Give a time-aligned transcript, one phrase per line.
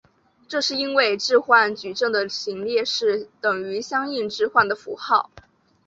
[0.49, 5.29] 这是因为置换矩阵的行列式等于相应置换的符号。